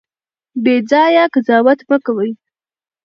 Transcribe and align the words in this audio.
بې 0.63 0.75
ځایه 0.89 1.23
قضاوت 1.33 1.79
مه 1.89 1.97
کوئ. 2.05 2.31